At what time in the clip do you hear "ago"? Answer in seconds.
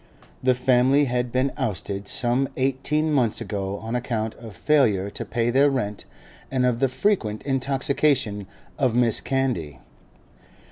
3.39-3.77